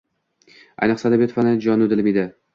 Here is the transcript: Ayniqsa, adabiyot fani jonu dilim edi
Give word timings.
Ayniqsa, 0.85 1.05
adabiyot 1.11 1.37
fani 1.37 1.55
jonu 1.69 1.91
dilim 1.95 2.13
edi 2.15 2.27